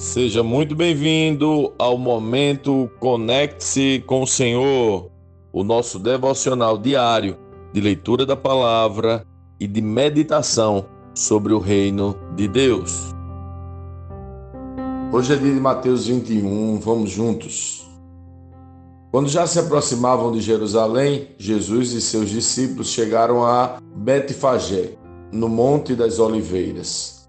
Seja 0.00 0.42
muito 0.42 0.74
bem-vindo 0.74 1.74
ao 1.78 1.98
momento 1.98 2.90
Conecte-se 2.98 4.02
com 4.06 4.22
o 4.22 4.26
Senhor, 4.26 5.10
o 5.52 5.62
nosso 5.62 5.98
devocional 5.98 6.78
diário 6.78 7.36
de 7.70 7.82
leitura 7.82 8.24
da 8.24 8.34
palavra 8.34 9.26
e 9.60 9.66
de 9.66 9.82
meditação 9.82 10.86
sobre 11.14 11.52
o 11.52 11.58
reino 11.58 12.16
de 12.34 12.48
Deus. 12.48 13.14
Hoje 15.12 15.34
é 15.34 15.36
dia 15.36 15.52
de 15.52 15.60
Mateus 15.60 16.06
21, 16.06 16.80
vamos 16.80 17.10
juntos. 17.10 17.86
Quando 19.10 19.28
já 19.28 19.46
se 19.46 19.58
aproximavam 19.58 20.32
de 20.32 20.40
Jerusalém, 20.40 21.28
Jesus 21.36 21.92
e 21.92 22.00
seus 22.00 22.30
discípulos 22.30 22.88
chegaram 22.88 23.44
a 23.44 23.76
Betfagé, 23.96 24.94
no 25.30 25.46
Monte 25.46 25.94
das 25.94 26.18
Oliveiras. 26.18 27.19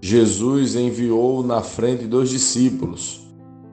Jesus 0.00 0.76
enviou 0.76 1.42
na 1.42 1.60
frente 1.60 2.06
dos 2.06 2.30
discípulos. 2.30 3.26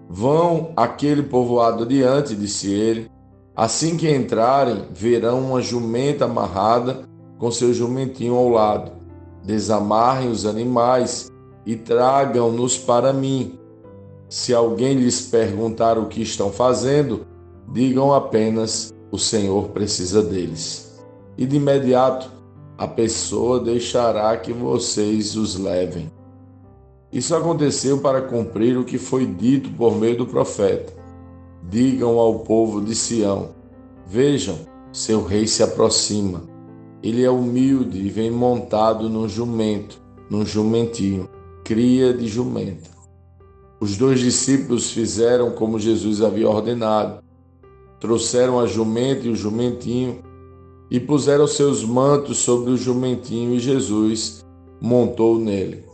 Vão 0.10 0.72
aquele 0.76 1.24
povoado 1.24 1.84
adiante, 1.84 2.36
disse 2.36 2.72
ele. 2.72 3.10
Assim 3.56 3.96
que 3.96 4.10
entrarem, 4.10 4.86
verão 4.92 5.40
uma 5.40 5.62
jumenta 5.62 6.26
amarrada 6.26 7.08
com 7.38 7.52
seu 7.52 7.74
jumentinho 7.74 8.36
ao 8.36 8.50
lado. 8.50 8.92
Desamarrem 9.44 10.30
os 10.30 10.46
animais 10.46 11.32
e 11.66 11.76
tragam-nos 11.76 12.78
para 12.78 13.14
mim. 13.14 13.58
Se 14.28 14.54
alguém 14.54 14.96
lhes 14.96 15.22
perguntar 15.22 15.98
o 15.98 16.08
que 16.08 16.22
estão 16.22 16.52
fazendo, 16.52 17.26
digam 17.72 18.14
apenas: 18.14 18.94
o 19.12 19.18
Senhor 19.18 19.70
precisa 19.70 20.22
deles. 20.22 21.02
E 21.38 21.46
de 21.46 21.58
imediato 21.58 22.32
a 22.78 22.88
pessoa 22.88 23.60
deixará 23.60 24.36
que 24.38 24.52
vocês 24.52 25.36
os 25.36 25.56
levem. 25.56 26.12
Isso 27.12 27.36
aconteceu 27.36 28.00
para 28.00 28.22
cumprir 28.22 28.78
o 28.78 28.84
que 28.84 28.98
foi 28.98 29.26
dito 29.26 29.70
por 29.72 29.96
meio 29.96 30.18
do 30.18 30.26
profeta. 30.26 30.94
Digam 31.70 32.20
ao 32.20 32.40
povo 32.40 32.82
de 32.82 32.96
Sião: 32.96 33.50
Vejam, 34.06 34.58
seu 34.92 35.24
rei 35.24 35.48
se 35.48 35.64
aproxima. 35.64 36.44
Ele 37.02 37.24
é 37.24 37.30
humilde 37.30 38.00
e 38.00 38.10
vem 38.10 38.32
montado 38.32 39.10
num 39.10 39.30
jumento, 39.30 40.02
num 40.30 40.46
jumentinho, 40.46 41.30
cria 41.64 42.14
de 42.14 42.28
jumenta. 42.28 42.90
Os 43.80 43.98
dois 43.98 44.20
discípulos 44.20 44.90
fizeram 44.90 45.52
como 45.52 45.80
Jesus 45.80 46.22
havia 46.22 46.50
ordenado. 46.50 47.24
Trouxeram 48.00 48.60
a 48.60 48.66
jumenta 48.66 49.28
e 49.28 49.30
o 49.30 49.36
jumentinho 49.36 50.24
e 50.90 51.00
puseram 51.00 51.48
seus 51.48 51.84
mantos 51.84 52.38
sobre 52.38 52.72
o 52.72 52.78
jumentinho 52.78 53.54
e 53.54 53.60
Jesus 53.60 54.46
montou 54.82 55.40
nele. 55.40 55.85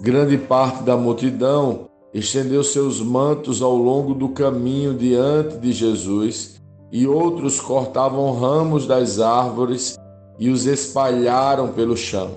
Grande 0.00 0.36
parte 0.36 0.82
da 0.82 0.96
multidão 0.96 1.88
estendeu 2.12 2.62
seus 2.62 3.00
mantos 3.00 3.62
ao 3.62 3.74
longo 3.74 4.12
do 4.12 4.28
caminho 4.28 4.92
diante 4.92 5.56
de 5.56 5.72
Jesus, 5.72 6.60
e 6.92 7.06
outros 7.06 7.60
cortavam 7.60 8.38
ramos 8.38 8.86
das 8.86 9.18
árvores 9.18 9.98
e 10.38 10.50
os 10.50 10.66
espalharam 10.66 11.68
pelo 11.68 11.96
chão. 11.96 12.36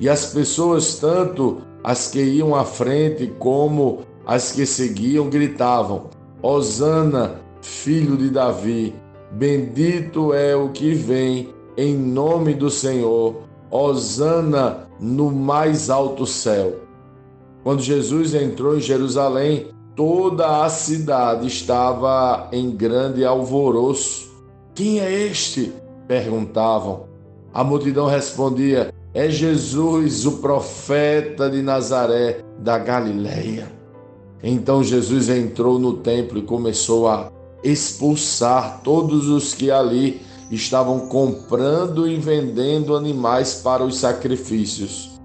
E 0.00 0.08
as 0.08 0.32
pessoas, 0.32 0.96
tanto 0.96 1.58
as 1.84 2.08
que 2.08 2.22
iam 2.22 2.54
à 2.54 2.64
frente 2.64 3.26
como 3.38 4.00
as 4.26 4.52
que 4.52 4.64
seguiam, 4.66 5.28
gritavam: 5.28 6.10
Hosana, 6.42 7.40
filho 7.60 8.16
de 8.16 8.30
Davi, 8.30 8.94
bendito 9.32 10.32
é 10.32 10.56
o 10.56 10.70
que 10.70 10.94
vem 10.94 11.54
em 11.76 11.94
nome 11.94 12.54
do 12.54 12.70
Senhor, 12.70 13.36
Hosana 13.70 14.88
no 14.98 15.30
mais 15.30 15.90
alto 15.90 16.26
céu. 16.26 16.85
Quando 17.66 17.82
Jesus 17.82 18.32
entrou 18.32 18.76
em 18.76 18.80
Jerusalém, 18.80 19.66
toda 19.96 20.64
a 20.64 20.68
cidade 20.68 21.48
estava 21.48 22.48
em 22.52 22.70
grande 22.70 23.24
alvoroço. 23.24 24.30
Quem 24.72 25.00
é 25.00 25.10
este? 25.10 25.72
perguntavam. 26.06 27.08
A 27.52 27.64
multidão 27.64 28.06
respondia: 28.06 28.94
É 29.12 29.28
Jesus, 29.28 30.24
o 30.26 30.38
profeta 30.38 31.50
de 31.50 31.60
Nazaré 31.60 32.38
da 32.56 32.78
Galileia. 32.78 33.66
Então 34.40 34.84
Jesus 34.84 35.28
entrou 35.28 35.76
no 35.76 35.94
templo 35.94 36.38
e 36.38 36.42
começou 36.42 37.08
a 37.08 37.32
expulsar 37.64 38.80
todos 38.84 39.28
os 39.28 39.54
que 39.54 39.72
ali 39.72 40.20
estavam 40.52 41.08
comprando 41.08 42.06
e 42.06 42.14
vendendo 42.14 42.94
animais 42.94 43.54
para 43.54 43.82
os 43.82 43.98
sacrifícios 43.98 45.15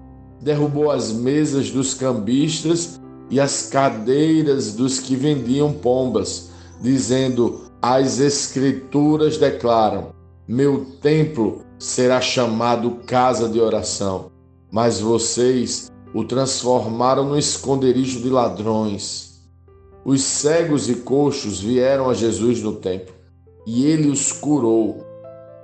derrubou 0.42 0.90
as 0.90 1.12
mesas 1.12 1.70
dos 1.70 1.94
cambistas 1.94 3.00
e 3.30 3.40
as 3.40 3.68
cadeiras 3.70 4.74
dos 4.74 4.98
que 4.98 5.14
vendiam 5.16 5.72
pombas, 5.72 6.50
dizendo: 6.80 7.62
As 7.80 8.18
Escrituras 8.18 9.38
declaram: 9.38 10.12
Meu 10.46 10.84
templo 11.00 11.62
será 11.78 12.20
chamado 12.20 12.98
casa 13.06 13.48
de 13.48 13.60
oração, 13.60 14.30
mas 14.70 15.00
vocês 15.00 15.90
o 16.12 16.24
transformaram 16.24 17.24
no 17.24 17.38
esconderijo 17.38 18.20
de 18.20 18.28
ladrões. 18.28 19.40
Os 20.04 20.20
cegos 20.22 20.90
e 20.90 20.96
coxos 20.96 21.60
vieram 21.60 22.10
a 22.10 22.14
Jesus 22.14 22.60
no 22.60 22.74
templo 22.74 23.14
e 23.66 23.86
ele 23.86 24.10
os 24.10 24.32
curou. 24.32 25.06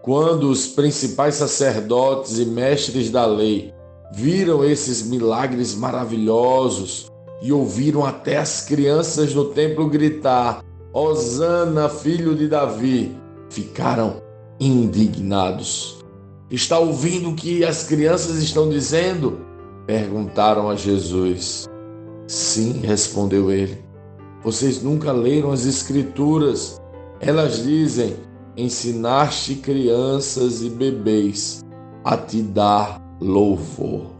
Quando 0.02 0.48
os 0.48 0.68
principais 0.68 1.34
sacerdotes 1.34 2.38
e 2.38 2.46
mestres 2.46 3.10
da 3.10 3.26
lei 3.26 3.74
viram 4.12 4.64
esses 4.64 5.02
milagres 5.02 5.74
maravilhosos 5.74 7.10
e 7.42 7.52
ouviram 7.52 8.04
até 8.04 8.36
as 8.36 8.62
crianças 8.62 9.34
no 9.34 9.46
templo 9.46 9.88
gritar: 9.88 10.62
Hosana, 10.92 11.88
filho 11.88 12.34
de 12.34 12.48
Davi, 12.48 13.16
ficaram 13.50 14.22
indignados. 14.58 15.98
Está 16.50 16.78
ouvindo 16.78 17.30
o 17.30 17.34
que 17.34 17.64
as 17.64 17.84
crianças 17.84 18.42
estão 18.42 18.68
dizendo? 18.68 19.40
Perguntaram 19.86 20.68
a 20.68 20.74
Jesus. 20.74 21.68
Sim, 22.26 22.80
respondeu 22.82 23.50
ele. 23.50 23.78
Vocês 24.42 24.82
nunca 24.82 25.12
leram 25.12 25.52
as 25.52 25.66
Escrituras. 25.66 26.80
Elas 27.20 27.62
dizem: 27.62 28.16
Ensinaste 28.56 29.56
crianças 29.56 30.62
e 30.62 30.70
bebês 30.70 31.60
a 32.04 32.16
te 32.16 32.42
dar 32.42 33.07
louvor. 33.20 34.18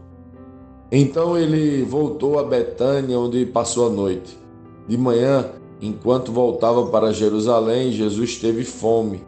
Então 0.91 1.37
ele 1.37 1.83
voltou 1.83 2.39
a 2.39 2.43
Betânia, 2.43 3.19
onde 3.19 3.45
passou 3.45 3.87
a 3.87 3.89
noite. 3.89 4.37
De 4.87 4.97
manhã, 4.97 5.51
enquanto 5.81 6.31
voltava 6.31 6.87
para 6.87 7.13
Jerusalém, 7.13 7.91
Jesus 7.91 8.37
teve 8.37 8.63
fome. 8.63 9.21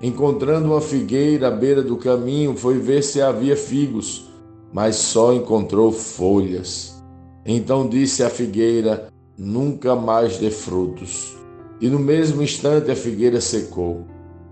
Encontrando 0.00 0.68
uma 0.68 0.80
figueira 0.80 1.48
à 1.48 1.50
beira 1.50 1.82
do 1.82 1.96
caminho, 1.96 2.56
foi 2.56 2.78
ver 2.78 3.02
se 3.02 3.20
havia 3.20 3.56
figos, 3.56 4.28
mas 4.72 4.96
só 4.96 5.32
encontrou 5.32 5.90
folhas. 5.90 7.02
Então 7.44 7.88
disse 7.88 8.22
à 8.22 8.30
figueira: 8.30 9.08
Nunca 9.36 9.96
mais 9.96 10.38
dê 10.38 10.50
frutos. 10.50 11.36
E 11.80 11.88
no 11.88 11.98
mesmo 11.98 12.42
instante 12.42 12.90
a 12.90 12.96
figueira 12.96 13.40
secou. 13.40 14.04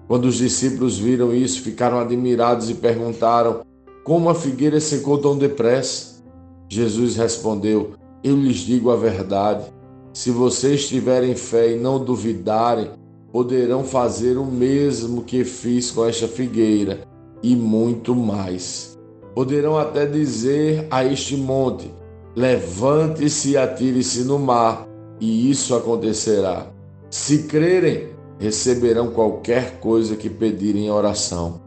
Quando 0.08 0.24
os 0.24 0.36
discípulos 0.36 0.98
viram 0.98 1.32
isso, 1.32 1.62
ficaram 1.62 1.98
admirados 1.98 2.68
e 2.68 2.74
perguntaram: 2.74 3.62
como 4.04 4.28
a 4.28 4.34
figueira 4.34 4.80
secou 4.80 5.18
tão 5.18 5.36
depressa? 5.36 6.22
Jesus 6.68 7.16
respondeu: 7.16 7.92
Eu 8.22 8.36
lhes 8.36 8.58
digo 8.58 8.90
a 8.90 8.96
verdade. 8.96 9.64
Se 10.12 10.30
vocês 10.30 10.88
tiverem 10.88 11.34
fé 11.34 11.72
e 11.72 11.78
não 11.78 12.04
duvidarem, 12.04 12.90
poderão 13.30 13.82
fazer 13.82 14.36
o 14.36 14.44
mesmo 14.44 15.22
que 15.22 15.44
fiz 15.44 15.90
com 15.90 16.04
esta 16.04 16.28
figueira 16.28 17.04
e 17.42 17.56
muito 17.56 18.14
mais. 18.14 18.98
Poderão 19.34 19.78
até 19.78 20.04
dizer 20.04 20.86
a 20.90 21.04
este 21.04 21.36
monte: 21.36 21.90
Levante-se 22.34 23.50
e 23.50 23.56
atire-se 23.56 24.24
no 24.24 24.38
mar, 24.38 24.86
e 25.20 25.50
isso 25.50 25.74
acontecerá. 25.74 26.66
Se 27.10 27.44
crerem, 27.44 28.08
receberão 28.38 29.10
qualquer 29.10 29.78
coisa 29.80 30.16
que 30.16 30.28
pedirem 30.28 30.86
em 30.86 30.90
oração. 30.90 31.60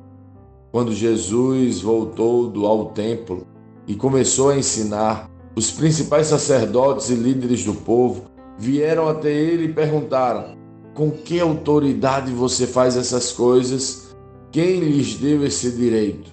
Quando 0.76 0.92
Jesus 0.92 1.80
voltou 1.80 2.50
do 2.50 2.66
ao 2.66 2.88
templo 2.88 3.48
e 3.88 3.96
começou 3.96 4.50
a 4.50 4.58
ensinar, 4.58 5.32
os 5.56 5.72
principais 5.72 6.28
sacerdotes 6.28 7.10
e 7.10 7.16
líderes 7.16 7.64
do 7.64 7.74
povo 7.74 8.26
vieram 8.58 9.08
até 9.08 9.32
ele 9.32 9.68
e 9.68 9.74
perguntaram: 9.74 10.58
Com 10.94 11.10
que 11.10 11.40
autoridade 11.40 12.30
você 12.34 12.68
faz 12.68 12.98
essas 12.98 13.32
coisas? 13.32 14.14
Quem 14.52 14.82
lhes 14.82 15.16
deu 15.16 15.46
esse 15.46 15.72
direito? 15.72 16.30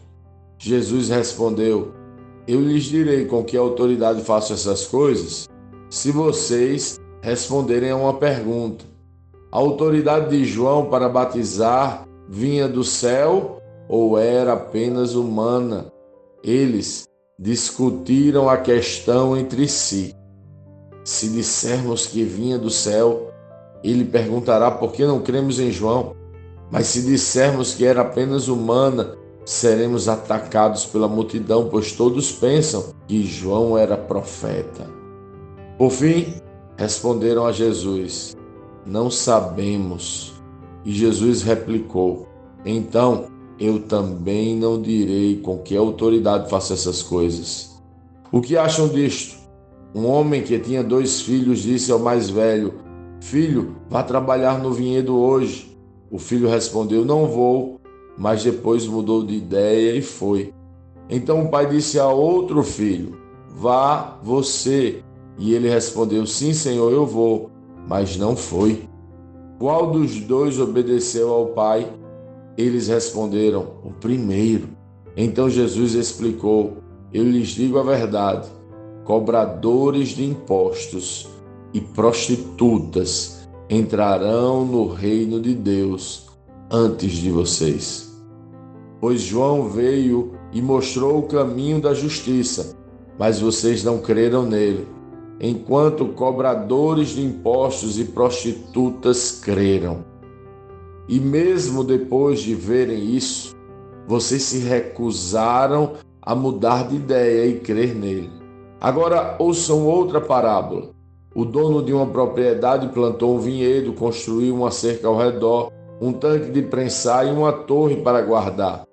Jesus 0.59 1.09
respondeu: 1.09 1.93
Eu 2.49 2.61
lhes 2.61 2.83
direi 2.83 3.27
com 3.27 3.45
que 3.45 3.57
autoridade 3.57 4.23
faço 4.23 4.55
essas 4.55 4.85
coisas, 4.85 5.49
se 5.89 6.11
vocês 6.11 6.99
responderem 7.21 7.91
a 7.91 7.97
uma 7.97 8.15
pergunta. 8.15 8.85
A 9.53 9.59
autoridade 9.59 10.37
de 10.37 10.45
João 10.45 10.87
para 10.87 11.09
batizar 11.09 12.09
vinha 12.29 12.69
do 12.69 12.83
céu 12.83 13.62
ou 13.89 14.19
era 14.19 14.55
apenas 14.55 15.15
humana. 15.15 15.87
Eles 16.43 17.09
discutiram 17.39 18.49
a 18.49 18.57
questão 18.57 19.37
entre 19.37 19.69
si. 19.69 20.15
Se 21.05 21.29
dissermos 21.29 22.07
que 22.07 22.23
vinha 22.23 22.59
do 22.59 22.71
céu, 22.71 23.31
ele 23.83 24.05
perguntará 24.05 24.71
por 24.71 24.93
que 24.93 25.05
não 25.05 25.21
cremos 25.21 25.59
em 25.59 25.71
João. 25.71 26.15
Mas 26.71 26.87
se 26.87 27.03
dissermos 27.03 27.75
que 27.75 27.85
era 27.85 28.03
apenas 28.03 28.49
humana, 28.49 29.17
seremos 29.45 30.09
atacados 30.09 30.87
pela 30.87 31.09
multidão, 31.09 31.69
pois 31.69 31.93
todos 31.93 32.33
pensam 32.33 32.95
que 33.07 33.25
João 33.25 33.77
era 33.77 33.97
profeta. 33.97 34.89
Por 35.77 35.91
fim, 35.91 36.35
responderam 36.77 37.45
a 37.47 37.53
Jesus: 37.53 38.37
Não 38.87 39.11
sabemos. 39.11 40.33
E 40.85 40.93
Jesus 40.93 41.43
replicou: 41.43 42.29
Então 42.65 43.27
eu 43.63 43.79
também 43.79 44.57
não 44.57 44.83
direi 44.83 45.37
com 45.37 45.59
que 45.59 45.77
autoridade 45.77 46.51
faço 46.51 46.73
essas 46.73 47.01
coisas. 47.01 47.81
O 48.33 48.41
que 48.41 48.57
acham 48.57 48.89
disto? 48.89 49.39
Um 49.95 50.07
homem 50.07 50.43
que 50.43 50.59
tinha 50.59 50.83
dois 50.83 51.21
filhos 51.21 51.61
disse 51.61 51.93
ao 51.93 52.01
mais 52.01 52.29
velho: 52.29 52.75
Filho, 53.21 53.77
vá 53.89 54.03
trabalhar 54.03 54.59
no 54.59 54.73
vinhedo 54.73 55.17
hoje. 55.17 55.79
O 56.11 56.19
filho 56.19 56.49
respondeu: 56.49 57.05
Não 57.05 57.27
vou, 57.27 57.81
mas 58.19 58.43
depois 58.43 58.85
mudou 58.85 59.25
de 59.25 59.37
ideia 59.37 59.97
e 59.97 60.03
foi. 60.03 60.53
Então 61.09 61.45
o 61.45 61.49
pai 61.49 61.69
disse 61.69 62.01
a 62.01 62.09
outro 62.09 62.65
filho: 62.65 63.17
Vá 63.49 64.19
você. 64.25 65.05
E 65.39 65.55
ele 65.55 65.69
respondeu: 65.69 66.27
Sim, 66.27 66.53
senhor, 66.53 66.93
eu 66.93 67.07
vou, 67.07 67.49
mas 67.89 68.17
não 68.17 68.35
foi. 68.35 68.89
Qual 69.61 69.93
dos 69.93 70.19
dois 70.21 70.59
obedeceu 70.59 71.31
ao 71.31 71.47
pai? 71.47 72.02
Eles 72.57 72.89
responderam: 72.89 73.75
O 73.85 73.91
primeiro. 73.91 74.69
Então 75.17 75.49
Jesus 75.49 75.95
explicou: 75.95 76.79
Eu 77.13 77.25
lhes 77.25 77.49
digo 77.49 77.79
a 77.79 77.83
verdade: 77.83 78.49
cobradores 79.05 80.11
de 80.11 80.25
impostos 80.25 81.29
e 81.73 81.81
prostitutas 81.81 83.49
entrarão 83.69 84.65
no 84.65 84.89
reino 84.89 85.41
de 85.41 85.55
Deus 85.55 86.27
antes 86.71 87.13
de 87.13 87.31
vocês. 87.31 88.13
Pois 89.01 89.21
João 89.21 89.69
veio 89.69 90.33
e 90.53 90.61
mostrou 90.61 91.19
o 91.19 91.23
caminho 91.23 91.81
da 91.81 91.95
justiça, 91.95 92.77
mas 93.19 93.41
vocês 93.41 93.83
não 93.83 93.99
creram 93.99 94.45
nele, 94.45 94.87
enquanto 95.41 96.09
cobradores 96.09 97.11
de 97.11 97.25
impostos 97.25 97.99
e 97.99 98.05
prostitutas 98.05 99.41
creram. 99.43 100.12
E 101.09 101.19
mesmo 101.19 101.83
depois 101.83 102.41
de 102.41 102.55
verem 102.55 103.15
isso, 103.15 103.55
vocês 104.07 104.43
se 104.43 104.59
recusaram 104.59 105.93
a 106.21 106.35
mudar 106.35 106.89
de 106.89 106.97
ideia 106.97 107.47
e 107.47 107.61
crer 107.61 107.95
nele. 107.95 108.31
Agora 108.81 109.37
ouçam 109.39 109.87
outra 109.87 110.21
parábola. 110.21 110.91
O 111.35 111.45
dono 111.45 111.83
de 111.83 111.93
uma 111.93 112.07
propriedade 112.07 112.89
plantou 112.89 113.37
um 113.37 113.41
vinhedo, 113.41 113.93
construiu 113.93 114.55
uma 114.55 114.71
cerca 114.71 115.09
ao 115.09 115.17
redor, 115.17 115.73
um 116.01 116.13
tanque 116.13 116.51
de 116.51 116.63
prensar 116.63 117.27
e 117.27 117.31
uma 117.31 117.53
torre 117.53 117.97
para 117.97 118.21
guardar. 118.21 118.85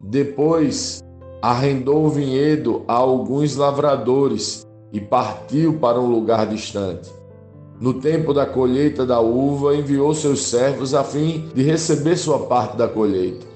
Depois, 0.00 1.00
arrendou 1.40 2.04
o 2.04 2.10
vinhedo 2.10 2.82
a 2.88 2.94
alguns 2.94 3.54
lavradores 3.56 4.66
e 4.92 5.00
partiu 5.00 5.78
para 5.78 6.00
um 6.00 6.06
lugar 6.06 6.46
distante. 6.46 7.10
No 7.84 7.92
tempo 7.92 8.32
da 8.32 8.46
colheita 8.46 9.04
da 9.04 9.20
uva, 9.20 9.76
enviou 9.76 10.14
seus 10.14 10.46
servos 10.46 10.94
a 10.94 11.04
fim 11.04 11.50
de 11.54 11.62
receber 11.62 12.16
sua 12.16 12.38
parte 12.46 12.78
da 12.78 12.88
colheita. 12.88 13.46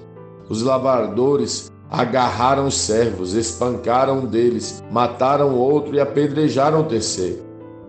Os 0.47 0.61
lavradores 0.61 1.71
agarraram 1.89 2.67
os 2.67 2.77
servos, 2.77 3.33
espancaram 3.33 4.19
um 4.19 4.25
deles, 4.27 4.83
mataram 4.91 5.55
outro 5.55 5.95
e 5.95 5.99
apedrejaram 5.99 6.81
o 6.81 6.83
terceiro. 6.83 7.39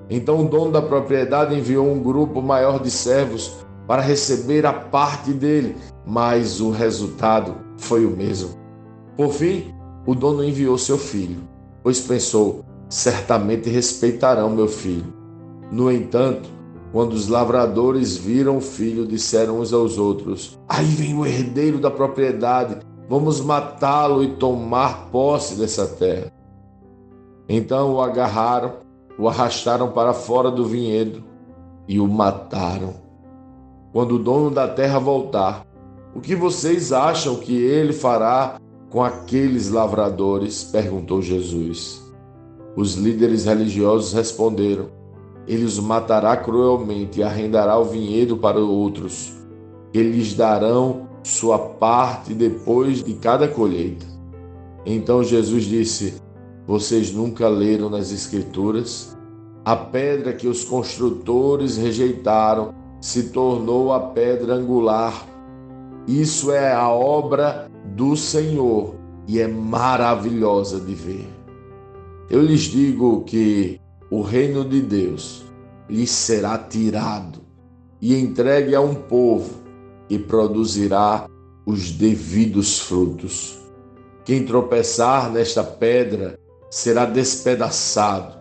Então 0.09 0.41
o 0.41 0.49
dono 0.49 0.73
da 0.73 0.81
propriedade 0.81 1.55
enviou 1.55 1.87
um 1.87 2.03
grupo 2.03 2.41
maior 2.41 2.81
de 2.81 2.91
servos 2.91 3.53
para 3.87 4.01
receber 4.01 4.65
a 4.65 4.73
parte 4.73 5.35
dele, 5.35 5.77
mas 6.07 6.59
o 6.59 6.71
resultado 6.71 7.55
foi 7.77 8.07
o 8.07 8.17
mesmo. 8.17 8.49
Por 9.15 9.31
fim, 9.31 9.75
o 10.07 10.15
dono 10.15 10.43
enviou 10.43 10.79
seu 10.79 10.97
filho, 10.97 11.43
pois 11.83 12.01
pensou: 12.01 12.65
certamente 12.89 13.69
respeitarão 13.69 14.49
meu 14.49 14.69
filho. 14.69 15.20
No 15.71 15.91
entanto, 15.91 16.49
quando 16.93 17.13
os 17.13 17.29
lavradores 17.29 18.17
viram 18.17 18.57
o 18.57 18.61
filho, 18.61 19.07
disseram 19.07 19.61
uns 19.61 19.73
aos 19.73 19.99
outros: 19.99 20.59
Aí 20.69 20.87
vem 20.87 21.17
o 21.17 21.25
herdeiro 21.25 21.79
da 21.79 21.91
propriedade, 21.91 22.79
vamos 23.09 23.41
matá-lo 23.41 24.25
e 24.25 24.35
tomar 24.37 25.11
posse 25.11 25.55
dessa 25.55 25.87
terra. 25.87 26.33
Então 27.49 27.95
o 27.95 28.01
agarraram 28.01 28.91
o 29.21 29.29
arrastaram 29.29 29.91
para 29.91 30.15
fora 30.15 30.51
do 30.51 30.65
vinhedo 30.65 31.23
e 31.87 32.01
o 32.01 32.09
mataram. 32.09 32.95
Quando 33.93 34.15
o 34.15 34.19
dono 34.19 34.51
da 34.51 34.67
terra 34.67 34.99
voltar, 34.99 35.67
o 36.15 36.21
que 36.21 36.35
vocês 36.35 36.91
acham 36.91 37.37
que 37.37 37.55
ele 37.55 37.93
fará 37.93 38.59
com 38.89 39.03
aqueles 39.03 39.69
lavradores? 39.69 40.65
perguntou 40.65 41.21
Jesus. 41.21 42.03
Os 42.75 42.95
líderes 42.95 43.45
religiosos 43.45 44.15
responderam: 44.15 44.87
Ele 45.51 45.65
os 45.65 45.81
matará 45.81 46.37
cruelmente 46.37 47.19
e 47.19 47.23
arrendará 47.25 47.77
o 47.77 47.85
vinhedo 47.85 48.37
para 48.37 48.61
outros. 48.61 49.33
Eles 49.93 50.33
darão 50.33 51.09
sua 51.25 51.59
parte 51.59 52.33
depois 52.33 53.03
de 53.03 53.15
cada 53.15 53.49
colheita. 53.49 54.07
Então 54.87 55.25
Jesus 55.25 55.65
disse: 55.65 56.23
vocês 56.69 57.13
nunca 57.13 57.49
leram 57.49 57.91
nas 57.91 58.13
Escrituras? 58.13 59.19
A 59.65 59.75
pedra 59.75 60.33
que 60.33 60.47
os 60.47 60.65
construtores 60.65 61.77
rejeitaram 61.77 62.73
se 63.01 63.31
tornou 63.31 63.93
a 63.93 63.99
pedra 63.99 64.55
angular. 64.55 65.27
Isso 66.07 66.53
é 66.53 66.73
a 66.73 66.89
obra 66.89 67.69
do 67.97 68.15
Senhor 68.15 68.95
e 69.27 69.41
é 69.41 69.49
maravilhosa 69.49 70.79
de 70.79 70.95
ver. 70.95 71.29
Eu 72.31 72.41
lhes 72.41 72.61
digo 72.61 73.25
que 73.25 73.81
o 74.11 74.23
reino 74.23 74.65
de 74.65 74.81
Deus 74.81 75.45
lhes 75.89 76.11
será 76.11 76.59
tirado 76.59 77.41
e 78.01 78.17
entregue 78.17 78.75
a 78.75 78.81
um 78.81 78.95
povo 78.95 79.61
e 80.09 80.19
produzirá 80.19 81.29
os 81.65 81.93
devidos 81.93 82.81
frutos. 82.81 83.59
Quem 84.25 84.45
tropeçar 84.45 85.31
nesta 85.31 85.63
pedra 85.63 86.39
será 86.71 87.05
despedaçado, 87.05 88.39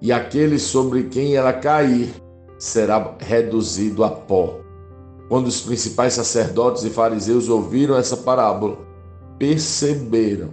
e 0.00 0.12
aquele 0.12 0.58
sobre 0.58 1.04
quem 1.04 1.34
ela 1.34 1.52
cair 1.52 2.10
será 2.58 3.14
reduzido 3.18 4.04
a 4.04 4.10
pó. 4.10 4.60
Quando 5.28 5.46
os 5.46 5.60
principais 5.60 6.14
sacerdotes 6.14 6.84
e 6.84 6.90
fariseus 6.90 7.48
ouviram 7.48 7.96
essa 7.96 8.16
parábola, 8.16 8.78
perceberam 9.38 10.50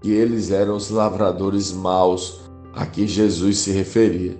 que 0.00 0.10
eles 0.10 0.50
eram 0.50 0.76
os 0.76 0.90
lavradores 0.90 1.72
maus 1.72 2.45
a 2.76 2.84
que 2.84 3.08
Jesus 3.08 3.58
se 3.58 3.72
referia. 3.72 4.36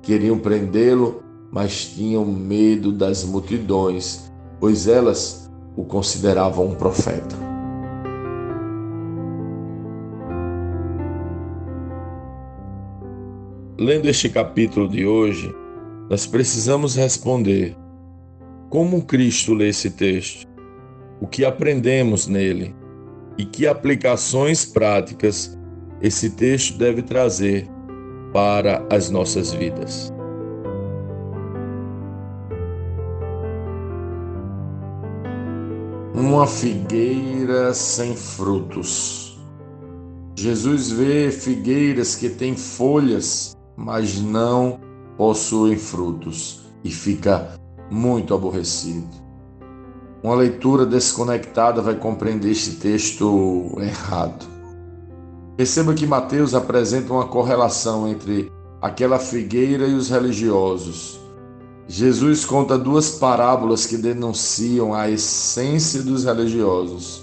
Queriam 0.00 0.38
prendê-lo, 0.38 1.22
mas 1.52 1.84
tinham 1.84 2.24
medo 2.24 2.90
das 2.90 3.22
multidões, 3.22 4.32
pois 4.58 4.88
elas 4.88 5.52
o 5.76 5.84
consideravam 5.84 6.66
um 6.68 6.74
profeta. 6.74 7.36
Lendo 13.78 14.08
este 14.08 14.30
capítulo 14.30 14.88
de 14.88 15.06
hoje, 15.06 15.54
nós 16.08 16.26
precisamos 16.26 16.96
responder: 16.96 17.76
como 18.70 19.04
Cristo 19.04 19.52
lê 19.52 19.68
esse 19.68 19.90
texto? 19.90 20.46
O 21.20 21.26
que 21.26 21.44
aprendemos 21.44 22.26
nele? 22.26 22.74
E 23.36 23.44
que 23.44 23.66
aplicações 23.66 24.64
práticas 24.64 25.58
esse 26.00 26.30
texto 26.30 26.78
deve 26.78 27.02
trazer 27.02 27.73
para 28.34 28.86
as 28.90 29.08
nossas 29.08 29.54
vidas? 29.54 30.12
Uma 36.14 36.46
figueira 36.46 37.72
sem 37.72 38.14
frutos. 38.14 39.42
Jesus 40.36 40.90
vê 40.90 41.30
figueiras 41.30 42.14
que 42.14 42.28
têm 42.28 42.54
folhas 42.54 43.54
mas 43.76 44.20
não 44.20 44.80
possuem 45.16 45.76
frutos 45.76 46.60
e 46.82 46.90
fica 46.90 47.58
muito 47.90 48.34
aborrecido. 48.34 49.24
Uma 50.22 50.34
leitura 50.36 50.86
desconectada 50.86 51.82
vai 51.82 51.96
compreender 51.96 52.50
este 52.50 52.76
texto 52.76 53.74
errado. 53.78 54.53
Perceba 55.56 55.94
que 55.94 56.06
Mateus 56.06 56.52
apresenta 56.52 57.12
uma 57.12 57.28
correlação 57.28 58.08
entre 58.08 58.50
aquela 58.82 59.18
figueira 59.18 59.86
e 59.86 59.94
os 59.94 60.10
religiosos. 60.10 61.20
Jesus 61.86 62.44
conta 62.44 62.76
duas 62.76 63.10
parábolas 63.10 63.86
que 63.86 63.96
denunciam 63.96 64.92
a 64.92 65.08
essência 65.08 66.02
dos 66.02 66.24
religiosos: 66.24 67.22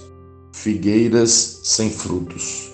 figueiras 0.52 1.60
sem 1.62 1.90
frutos. 1.90 2.72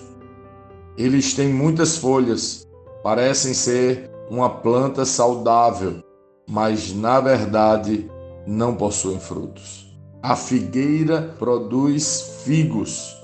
Eles 0.97 1.33
têm 1.33 1.51
muitas 1.53 1.97
folhas, 1.97 2.65
parecem 3.03 3.53
ser 3.53 4.09
uma 4.29 4.49
planta 4.49 5.03
saudável, 5.03 6.03
mas 6.47 6.93
na 6.93 7.19
verdade 7.19 8.09
não 8.47 8.75
possuem 8.75 9.19
frutos. 9.19 9.87
A 10.21 10.35
figueira 10.35 11.35
produz 11.39 12.41
figos, 12.43 13.15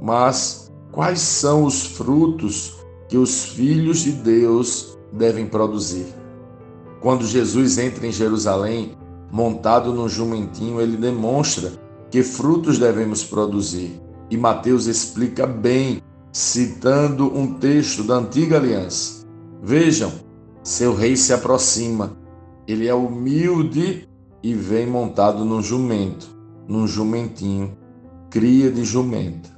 mas 0.00 0.65
quais 0.96 1.20
são 1.20 1.64
os 1.64 1.84
frutos 1.84 2.78
que 3.06 3.18
os 3.18 3.50
filhos 3.50 3.98
de 3.98 4.12
Deus 4.12 4.98
devem 5.12 5.46
produzir? 5.46 6.06
Quando 7.02 7.26
Jesus 7.26 7.76
entra 7.76 8.06
em 8.06 8.10
Jerusalém, 8.10 8.96
montado 9.30 9.92
num 9.92 10.08
jumentinho, 10.08 10.80
ele 10.80 10.96
demonstra 10.96 11.70
que 12.10 12.22
frutos 12.22 12.78
devemos 12.78 13.22
produzir. 13.22 14.00
E 14.30 14.38
Mateus 14.38 14.86
explica 14.86 15.46
bem, 15.46 16.00
citando 16.32 17.26
um 17.36 17.58
texto 17.58 18.02
da 18.02 18.14
antiga 18.14 18.56
aliança. 18.56 19.26
Vejam, 19.62 20.10
seu 20.62 20.94
rei 20.94 21.14
se 21.14 21.34
aproxima. 21.34 22.16
Ele 22.66 22.88
é 22.88 22.94
humilde 22.94 24.08
e 24.42 24.54
vem 24.54 24.86
montado 24.86 25.44
num 25.44 25.62
jumento 25.62 26.34
num 26.68 26.86
jumentinho, 26.86 27.76
cria 28.30 28.70
de 28.70 28.84
jumenta. 28.84 29.55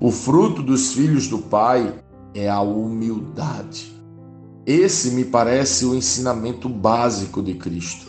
O 0.00 0.12
fruto 0.12 0.62
dos 0.62 0.92
filhos 0.92 1.26
do 1.26 1.38
Pai 1.38 1.92
é 2.32 2.48
a 2.48 2.60
humildade. 2.60 3.92
Esse 4.64 5.10
me 5.10 5.24
parece 5.24 5.84
o 5.84 5.94
ensinamento 5.94 6.68
básico 6.68 7.42
de 7.42 7.54
Cristo. 7.54 8.06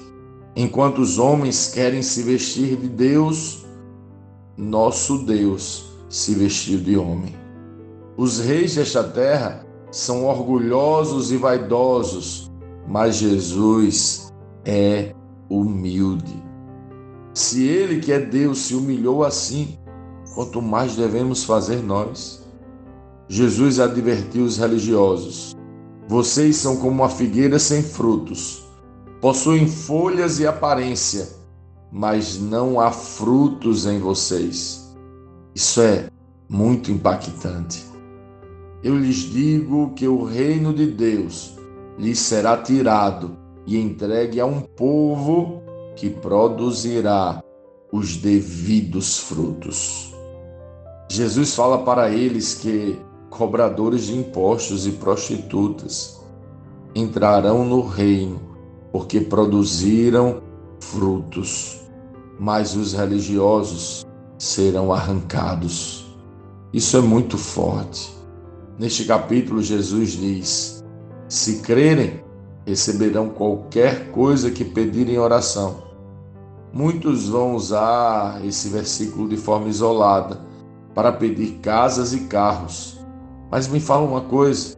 Enquanto 0.55 0.99
os 0.99 1.17
homens 1.17 1.71
querem 1.73 2.03
se 2.03 2.21
vestir 2.21 2.75
de 2.75 2.87
Deus, 2.87 3.65
nosso 4.55 5.25
Deus 5.25 5.89
se 6.07 6.35
vestiu 6.35 6.79
de 6.79 6.95
homem. 6.95 7.33
Os 8.15 8.39
reis 8.39 8.75
desta 8.75 9.03
terra 9.03 9.65
são 9.89 10.25
orgulhosos 10.25 11.31
e 11.31 11.37
vaidosos, 11.37 12.51
mas 12.87 13.15
Jesus 13.15 14.31
é 14.63 15.15
humilde. 15.49 16.43
Se 17.33 17.65
ele, 17.65 17.99
que 17.99 18.11
é 18.11 18.19
Deus, 18.19 18.59
se 18.59 18.75
humilhou 18.75 19.23
assim, 19.23 19.78
quanto 20.39 20.61
mais 20.61 20.95
devemos 20.95 21.43
fazer 21.43 21.83
nós? 21.83 22.47
Jesus 23.27 23.77
advertiu 23.77 24.45
os 24.45 24.57
religiosos: 24.57 25.53
Vocês 26.07 26.55
são 26.55 26.77
como 26.77 26.91
uma 26.91 27.09
figueira 27.09 27.59
sem 27.59 27.83
frutos, 27.83 28.63
possuem 29.19 29.67
folhas 29.67 30.39
e 30.39 30.47
aparência, 30.47 31.27
mas 31.91 32.39
não 32.39 32.79
há 32.79 32.89
frutos 32.89 33.85
em 33.85 33.99
vocês. 33.99 34.95
Isso 35.53 35.81
é 35.81 36.07
muito 36.47 36.89
impactante. 36.89 37.85
Eu 38.81 38.97
lhes 38.97 39.17
digo 39.17 39.91
que 39.93 40.07
o 40.07 40.23
reino 40.23 40.73
de 40.73 40.87
Deus 40.87 41.57
lhes 41.97 42.17
será 42.17 42.55
tirado 42.55 43.35
e 43.67 43.77
entregue 43.77 44.39
a 44.39 44.45
um 44.45 44.61
povo 44.61 45.61
que 45.97 46.09
produzirá 46.09 47.43
os 47.91 48.15
devidos 48.15 49.19
frutos. 49.19 50.08
Jesus 51.11 51.55
fala 51.55 51.79
para 51.79 52.11
eles 52.11 52.53
que 52.53 52.99
cobradores 53.31 54.03
de 54.05 54.15
impostos 54.15 54.85
e 54.85 54.91
prostitutas 54.91 56.19
entrarão 56.93 57.65
no 57.65 57.81
reino 57.81 58.39
porque 58.91 59.19
produziram 59.19 60.39
frutos, 60.79 61.81
mas 62.39 62.75
os 62.75 62.93
religiosos 62.93 64.05
serão 64.37 64.93
arrancados. 64.93 66.15
Isso 66.71 66.95
é 66.95 67.01
muito 67.01 67.39
forte. 67.39 68.15
Neste 68.77 69.03
capítulo, 69.05 69.63
Jesus 69.63 70.11
diz: 70.11 70.85
Se 71.27 71.59
crerem, 71.61 72.23
receberão 72.67 73.29
qualquer 73.29 74.11
coisa 74.11 74.51
que 74.51 74.63
pedirem 74.63 75.15
em 75.15 75.19
oração. 75.19 75.89
Muitos 76.71 77.29
vão 77.29 77.55
usar 77.55 78.45
esse 78.45 78.69
versículo 78.69 79.27
de 79.27 79.37
forma 79.37 79.69
isolada 79.69 80.48
para 80.99 81.13
pedir 81.13 81.59
casas 81.61 82.11
e 82.11 82.25
carros. 82.25 82.99
Mas 83.49 83.69
me 83.69 83.79
fala 83.79 84.05
uma 84.05 84.19
coisa: 84.19 84.75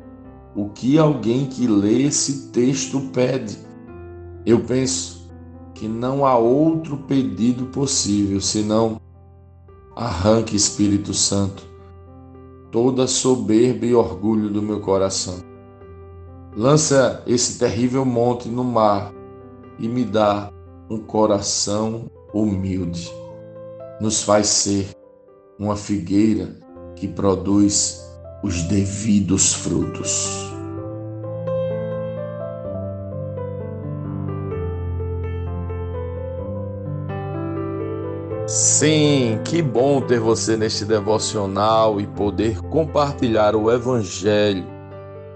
o 0.56 0.70
que 0.70 1.00
alguém 1.00 1.48
que 1.48 1.66
lê 1.66 2.04
esse 2.04 2.50
texto 2.50 3.02
pede? 3.12 3.58
Eu 4.46 4.60
penso 4.60 5.32
que 5.74 5.88
não 5.88 6.24
há 6.24 6.38
outro 6.38 6.96
pedido 6.96 7.66
possível 7.66 8.40
senão 8.40 9.02
arranque 9.96 10.56
Espírito 10.56 11.12
Santo 11.12 11.66
toda 12.70 13.08
soberba 13.08 13.88
e 13.88 13.96
orgulho 13.96 14.48
do 14.48 14.62
meu 14.62 14.80
coração. 14.80 15.40
Lança 16.56 17.24
esse 17.26 17.58
terrível 17.58 18.06
monte 18.06 18.48
no 18.48 18.64
mar 18.64 19.12
e 19.80 19.88
me 19.88 20.06
dá 20.06 20.52
um 20.88 21.00
coração 21.00 22.06
humilde. 22.32 23.12
Nos 24.00 24.22
faz 24.22 24.48
ser 24.48 25.01
uma 25.62 25.76
figueira 25.76 26.50
que 26.96 27.08
produz 27.08 28.04
os 28.42 28.64
devidos 28.64 29.54
frutos. 29.54 30.50
Sim, 38.48 39.40
que 39.46 39.62
bom 39.62 40.02
ter 40.02 40.20
você 40.20 40.58
neste 40.58 40.84
devocional 40.84 42.02
e 42.02 42.08
poder 42.08 42.60
compartilhar 42.64 43.56
o 43.56 43.72
Evangelho. 43.72 44.66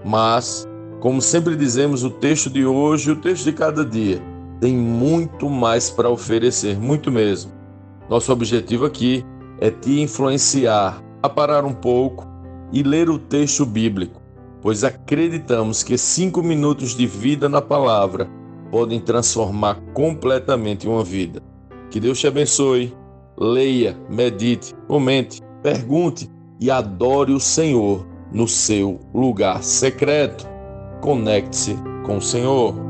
Mas, 0.04 0.66
como 0.98 1.22
sempre 1.22 1.54
dizemos, 1.54 2.02
o 2.02 2.10
texto 2.10 2.50
de 2.50 2.66
hoje, 2.66 3.12
o 3.12 3.16
texto 3.16 3.44
de 3.44 3.52
cada 3.52 3.84
dia, 3.84 4.20
tem 4.60 4.76
muito 4.76 5.48
mais 5.48 5.88
para 5.88 6.10
oferecer, 6.10 6.76
muito 6.76 7.12
mesmo. 7.12 7.52
Nosso 8.10 8.32
objetivo 8.32 8.84
aqui 8.84 9.24
é 9.60 9.70
te 9.70 10.00
influenciar 10.00 11.02
a 11.22 11.28
parar 11.28 11.64
um 11.64 11.72
pouco 11.72 12.26
e 12.72 12.82
ler 12.82 13.08
o 13.08 13.18
texto 13.18 13.64
bíblico, 13.64 14.20
pois 14.60 14.84
acreditamos 14.84 15.82
que 15.82 15.96
cinco 15.96 16.42
minutos 16.42 16.96
de 16.96 17.06
vida 17.06 17.48
na 17.48 17.62
palavra 17.62 18.28
podem 18.70 19.00
transformar 19.00 19.80
completamente 19.94 20.88
uma 20.88 21.04
vida. 21.04 21.42
Que 21.90 22.00
Deus 22.00 22.18
te 22.18 22.26
abençoe. 22.26 22.94
Leia, 23.38 23.96
medite, 24.08 24.74
comente, 24.88 25.42
pergunte 25.62 26.30
e 26.58 26.70
adore 26.70 27.32
o 27.32 27.40
Senhor 27.40 28.06
no 28.32 28.48
seu 28.48 28.98
lugar 29.14 29.62
secreto. 29.62 30.46
Conecte-se 31.00 31.76
com 32.04 32.16
o 32.16 32.22
Senhor. 32.22 32.85